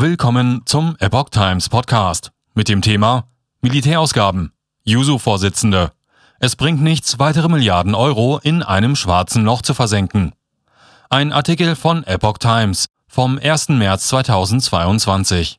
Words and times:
Willkommen 0.00 0.62
zum 0.64 0.94
Epoch 1.00 1.28
Times 1.30 1.68
Podcast 1.68 2.30
mit 2.54 2.68
dem 2.68 2.82
Thema 2.82 3.24
Militärausgaben. 3.62 4.52
Juso-Vorsitzende. 4.84 5.90
Es 6.38 6.54
bringt 6.54 6.80
nichts, 6.80 7.18
weitere 7.18 7.48
Milliarden 7.48 7.96
Euro 7.96 8.38
in 8.38 8.62
einem 8.62 8.94
schwarzen 8.94 9.44
Loch 9.44 9.60
zu 9.60 9.74
versenken. 9.74 10.36
Ein 11.10 11.32
Artikel 11.32 11.74
von 11.74 12.04
Epoch 12.04 12.38
Times 12.38 12.86
vom 13.08 13.40
1. 13.42 13.70
März 13.70 14.06
2022. 14.06 15.58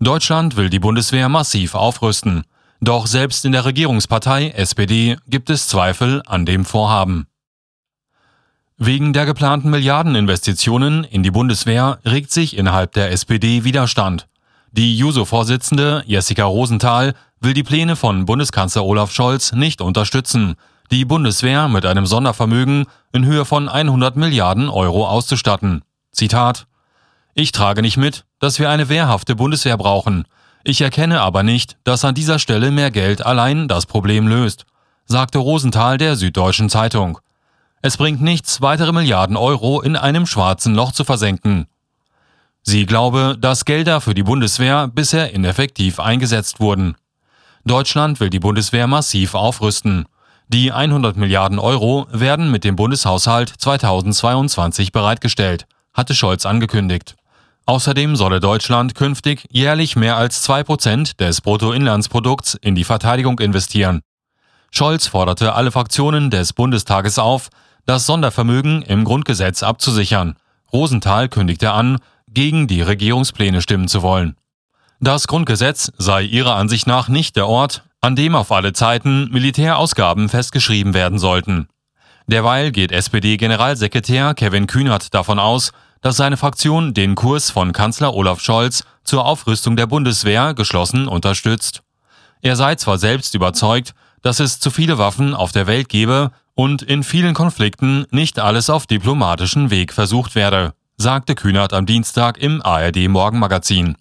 Deutschland 0.00 0.56
will 0.56 0.70
die 0.70 0.78
Bundeswehr 0.78 1.28
massiv 1.28 1.74
aufrüsten. 1.74 2.44
Doch 2.80 3.06
selbst 3.06 3.44
in 3.44 3.52
der 3.52 3.66
Regierungspartei 3.66 4.52
SPD 4.52 5.18
gibt 5.26 5.50
es 5.50 5.68
Zweifel 5.68 6.22
an 6.24 6.46
dem 6.46 6.64
Vorhaben. 6.64 7.26
Wegen 8.80 9.12
der 9.12 9.26
geplanten 9.26 9.70
Milliardeninvestitionen 9.70 11.02
in 11.02 11.24
die 11.24 11.32
Bundeswehr 11.32 11.98
regt 12.04 12.30
sich 12.30 12.56
innerhalb 12.56 12.92
der 12.92 13.10
SPD 13.10 13.64
Widerstand. 13.64 14.28
Die 14.70 14.96
Juso-Vorsitzende 14.96 16.04
Jessica 16.06 16.44
Rosenthal 16.44 17.14
will 17.40 17.54
die 17.54 17.64
Pläne 17.64 17.96
von 17.96 18.24
Bundeskanzler 18.24 18.84
Olaf 18.84 19.10
Scholz 19.10 19.50
nicht 19.50 19.80
unterstützen, 19.80 20.54
die 20.92 21.04
Bundeswehr 21.04 21.66
mit 21.66 21.86
einem 21.86 22.06
Sondervermögen 22.06 22.86
in 23.10 23.24
Höhe 23.24 23.44
von 23.44 23.68
100 23.68 24.14
Milliarden 24.14 24.68
Euro 24.68 25.08
auszustatten. 25.08 25.82
Zitat 26.12 26.68
Ich 27.34 27.50
trage 27.50 27.82
nicht 27.82 27.96
mit, 27.96 28.26
dass 28.38 28.60
wir 28.60 28.70
eine 28.70 28.88
wehrhafte 28.88 29.34
Bundeswehr 29.34 29.76
brauchen. 29.76 30.24
Ich 30.62 30.80
erkenne 30.82 31.20
aber 31.20 31.42
nicht, 31.42 31.78
dass 31.82 32.04
an 32.04 32.14
dieser 32.14 32.38
Stelle 32.38 32.70
mehr 32.70 32.92
Geld 32.92 33.26
allein 33.26 33.66
das 33.66 33.86
Problem 33.86 34.28
löst, 34.28 34.66
sagte 35.04 35.38
Rosenthal 35.38 35.98
der 35.98 36.14
Süddeutschen 36.14 36.70
Zeitung. 36.70 37.18
Es 37.80 37.96
bringt 37.96 38.20
nichts, 38.20 38.60
weitere 38.60 38.92
Milliarden 38.92 39.36
Euro 39.36 39.80
in 39.80 39.96
einem 39.96 40.26
schwarzen 40.26 40.74
Loch 40.74 40.92
zu 40.92 41.04
versenken. 41.04 41.66
Sie 42.62 42.86
glaube, 42.86 43.36
dass 43.40 43.64
Gelder 43.64 44.00
für 44.00 44.14
die 44.14 44.24
Bundeswehr 44.24 44.88
bisher 44.88 45.32
ineffektiv 45.32 46.00
eingesetzt 46.00 46.60
wurden. 46.60 46.96
Deutschland 47.64 48.20
will 48.20 48.30
die 48.30 48.40
Bundeswehr 48.40 48.86
massiv 48.86 49.34
aufrüsten. 49.34 50.06
Die 50.48 50.72
100 50.72 51.16
Milliarden 51.16 51.58
Euro 51.58 52.06
werden 52.10 52.50
mit 52.50 52.64
dem 52.64 52.74
Bundeshaushalt 52.74 53.50
2022 53.58 54.92
bereitgestellt, 54.92 55.66
hatte 55.94 56.14
Scholz 56.14 56.46
angekündigt. 56.46 57.16
Außerdem 57.66 58.16
solle 58.16 58.40
Deutschland 58.40 58.94
künftig 58.94 59.46
jährlich 59.50 59.94
mehr 59.94 60.16
als 60.16 60.42
zwei 60.42 60.64
Prozent 60.64 61.20
des 61.20 61.42
Bruttoinlandsprodukts 61.42 62.54
in 62.54 62.74
die 62.74 62.84
Verteidigung 62.84 63.38
investieren. 63.40 64.00
Scholz 64.70 65.06
forderte 65.06 65.54
alle 65.54 65.70
Fraktionen 65.70 66.30
des 66.30 66.54
Bundestages 66.54 67.18
auf, 67.18 67.50
das 67.88 68.04
Sondervermögen 68.04 68.82
im 68.82 69.04
Grundgesetz 69.04 69.62
abzusichern. 69.62 70.36
Rosenthal 70.74 71.30
kündigte 71.30 71.72
an, 71.72 71.96
gegen 72.28 72.66
die 72.66 72.82
Regierungspläne 72.82 73.62
stimmen 73.62 73.88
zu 73.88 74.02
wollen. 74.02 74.36
Das 75.00 75.26
Grundgesetz 75.26 75.90
sei 75.96 76.20
ihrer 76.20 76.54
Ansicht 76.56 76.86
nach 76.86 77.08
nicht 77.08 77.34
der 77.34 77.46
Ort, 77.46 77.84
an 78.02 78.14
dem 78.14 78.34
auf 78.34 78.52
alle 78.52 78.74
Zeiten 78.74 79.30
Militärausgaben 79.30 80.28
festgeschrieben 80.28 80.92
werden 80.92 81.18
sollten. 81.18 81.66
Derweil 82.26 82.72
geht 82.72 82.92
SPD-Generalsekretär 82.92 84.34
Kevin 84.34 84.66
Kühnert 84.66 85.14
davon 85.14 85.38
aus, 85.38 85.72
dass 86.02 86.18
seine 86.18 86.36
Fraktion 86.36 86.92
den 86.92 87.14
Kurs 87.14 87.50
von 87.50 87.72
Kanzler 87.72 88.12
Olaf 88.12 88.40
Scholz 88.40 88.84
zur 89.02 89.24
Aufrüstung 89.24 89.76
der 89.76 89.86
Bundeswehr 89.86 90.52
geschlossen 90.52 91.08
unterstützt. 91.08 91.80
Er 92.42 92.54
sei 92.54 92.74
zwar 92.74 92.98
selbst 92.98 93.34
überzeugt, 93.34 93.94
dass 94.20 94.40
es 94.40 94.60
zu 94.60 94.70
viele 94.70 94.98
Waffen 94.98 95.34
auf 95.34 95.52
der 95.52 95.66
Welt 95.66 95.88
gebe 95.88 96.32
und 96.58 96.82
in 96.82 97.04
vielen 97.04 97.34
Konflikten 97.34 98.04
nicht 98.10 98.40
alles 98.40 98.68
auf 98.68 98.88
diplomatischen 98.88 99.70
Weg 99.70 99.92
versucht 99.92 100.34
werde, 100.34 100.74
sagte 100.96 101.36
Kühnert 101.36 101.72
am 101.72 101.86
Dienstag 101.86 102.36
im 102.36 102.60
ARD 102.62 103.06
Morgenmagazin. 103.06 103.94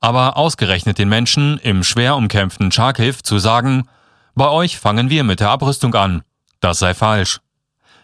Aber 0.00 0.36
ausgerechnet 0.36 0.98
den 0.98 1.08
Menschen 1.08 1.56
im 1.58 1.84
schwer 1.84 2.16
umkämpften 2.16 2.72
Charkiw 2.72 3.14
zu 3.22 3.38
sagen, 3.38 3.86
bei 4.34 4.48
euch 4.48 4.76
fangen 4.76 5.08
wir 5.08 5.22
mit 5.22 5.38
der 5.38 5.50
Abrüstung 5.50 5.94
an, 5.94 6.24
das 6.58 6.80
sei 6.80 6.94
falsch. 6.94 7.38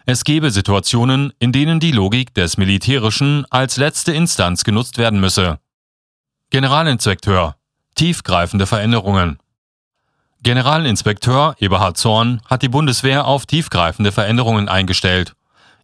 Es 0.07 0.23
gebe 0.23 0.53
Situationen, 0.53 1.33
in 1.41 1.51
denen 1.51 1.81
die 1.81 1.91
Logik 1.91 2.33
des 2.33 2.59
Militärischen 2.59 3.45
als 3.51 3.77
letzte 3.77 4.13
Instanz 4.13 4.63
genutzt 4.63 4.99
werden 4.99 5.19
müsse. 5.19 5.59
Generalinspekteur. 6.51 7.57
Tiefgreifende 7.97 8.67
Veränderungen. 8.67 9.41
Generalinspekteur 10.43 11.55
Eberhard 11.59 11.99
Zorn 11.99 12.41
hat 12.47 12.63
die 12.63 12.71
Bundeswehr 12.71 13.27
auf 13.27 13.45
tiefgreifende 13.45 14.11
Veränderungen 14.11 14.71
eingestellt. 14.71 15.35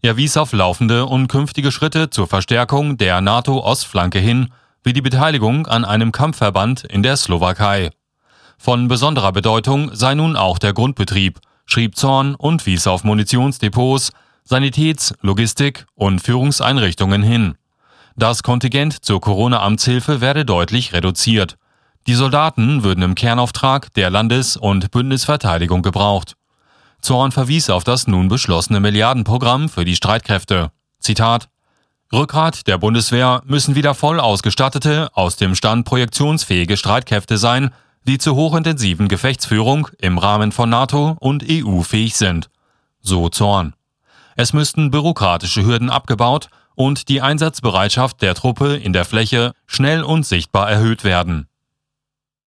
Er 0.01 0.17
wies 0.17 0.39
auf 0.39 0.53
laufende 0.53 1.05
und 1.05 1.29
künftige 1.29 1.71
Schritte 1.71 2.09
zur 2.09 2.27
Verstärkung 2.27 2.97
der 2.97 3.21
NATO-Ostflanke 3.21 4.19
hin, 4.19 4.49
wie 4.83 4.95
die 4.95 5.03
Beteiligung 5.03 5.67
an 5.67 5.85
einem 5.85 6.11
Kampfverband 6.11 6.85
in 6.85 7.03
der 7.03 7.17
Slowakei. 7.19 7.91
Von 8.57 8.89
besonderer 8.89 9.33
Bedeutung 9.33 9.95
sei 9.95 10.15
nun 10.15 10.37
auch 10.37 10.59
der 10.59 10.73
Grundbetrieb, 10.73 11.39
schrieb 11.67 11.97
Zorn 11.97 12.35
und 12.35 12.65
wies 12.65 12.87
auf 12.87 13.05
Munitionsdepots, 13.05 14.13
Sanitäts-, 14.49 15.15
Logistik- 15.21 15.85
und 15.95 16.21
Führungseinrichtungen 16.21 17.23
hin. 17.23 17.57
Das 18.17 18.43
Kontingent 18.43 19.05
zur 19.05 19.21
Corona-Amtshilfe 19.21 20.23
werde 20.23 20.47
deutlich 20.47 20.95
reduziert. 20.95 21.59
Die 22.07 22.15
Soldaten 22.15 22.85
würden 22.85 23.03
im 23.03 23.17
Kernauftrag 23.17 23.93
der 23.95 24.11
Landes- 24.11 24.57
und 24.57 24.93
Bündnisverteidigung 24.93 25.83
gebraucht. 25.83 26.35
Zorn 27.01 27.33
verwies 27.33 27.69
auf 27.69 27.83
das 27.83 28.07
nun 28.07 28.29
beschlossene 28.29 28.79
Milliardenprogramm 28.79 29.69
für 29.69 29.85
die 29.85 29.97
Streitkräfte. 29.97 30.71
Zitat 31.01 31.49
Rückgrat 32.13 32.69
der 32.69 32.79
Bundeswehr 32.79 33.43
müssen 33.45 33.75
wieder 33.75 33.93
voll 33.93 34.21
ausgestattete, 34.21 35.09
aus 35.15 35.37
dem 35.37 35.57
Stand 35.57 35.85
projektionsfähige 35.85 36.77
Streitkräfte 36.77 37.39
sein, 37.39 37.71
die 38.07 38.19
zur 38.19 38.37
hochintensiven 38.37 39.09
Gefechtsführung 39.09 39.89
im 39.99 40.19
Rahmen 40.19 40.53
von 40.53 40.71
NATO 40.71 41.17
und 41.19 41.45
EU 41.51 41.81
fähig 41.81 42.15
sind. 42.17 42.49
So 43.01 43.29
Zorn. 43.29 43.75
Es 44.37 44.53
müssten 44.53 44.93
bürokratische 44.93 45.65
Hürden 45.65 45.91
abgebaut 45.91 46.51
und 46.77 47.09
die 47.09 47.21
Einsatzbereitschaft 47.21 48.23
der 48.23 48.35
Truppe 48.35 48.77
in 48.77 48.93
der 48.93 49.05
Fläche 49.05 49.53
schnell 49.67 50.05
und 50.05 50.25
sichtbar 50.25 50.71
erhöht 50.71 51.03
werden. 51.03 51.49